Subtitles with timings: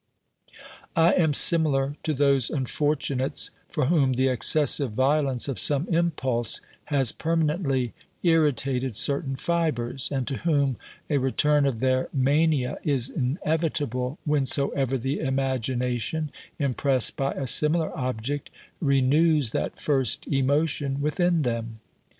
[0.95, 7.11] I am similar to those unfortunates for whom the excessive violence of some impulse has
[7.11, 7.93] permanently
[8.23, 10.77] irri tated certain fibres, and to whom
[11.07, 18.49] a return of their mania is inevitable whensoever the imagination, impressed by a similar object,
[18.79, 21.79] renews that first emotion within them.